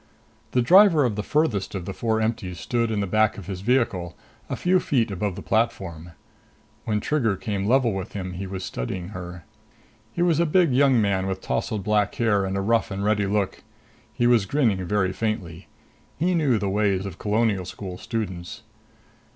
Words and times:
The 0.53 0.63
driver 0.63 1.05
of 1.05 1.15
the 1.15 1.21
farthest 1.21 1.75
of 1.75 1.85
the 1.85 1.93
four 1.93 2.19
empties 2.21 2.59
stood 2.59 2.89
in 2.89 3.01
the 3.01 3.05
back 3.05 3.37
of 3.37 3.45
his 3.45 3.61
vehicle, 3.61 4.17
a 4.49 4.55
few 4.55 4.79
feet 4.79 5.11
above 5.11 5.35
the 5.35 5.43
platform. 5.43 6.13
When 6.85 6.99
Trigger 6.99 7.35
came 7.35 7.67
level 7.67 7.93
with 7.93 8.13
him, 8.13 8.33
he 8.33 8.47
was 8.47 8.65
studying 8.65 9.09
her. 9.09 9.45
He 10.11 10.23
was 10.23 10.39
a 10.39 10.47
big 10.47 10.73
young 10.73 10.99
man 10.99 11.27
with 11.27 11.39
tousled 11.39 11.83
black 11.83 12.15
hair 12.15 12.45
and 12.45 12.57
a 12.57 12.61
rough 12.61 12.89
and 12.89 13.03
ready 13.05 13.27
look. 13.27 13.61
He 14.11 14.25
was 14.25 14.47
grinning 14.47 14.83
very 14.85 15.13
faintly. 15.13 15.67
He 16.17 16.33
knew 16.33 16.57
the 16.57 16.67
ways 16.67 17.05
of 17.05 17.19
Colonial 17.19 17.63
School 17.65 17.99
students. 17.99 18.63